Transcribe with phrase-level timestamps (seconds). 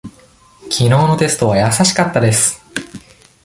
[0.71, 2.59] きのうのテストは易しかったです。